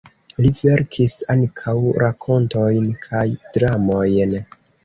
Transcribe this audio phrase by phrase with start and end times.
[0.43, 3.25] Li verkis ankaŭ rakontojn kaj
[3.59, 4.39] dramojn.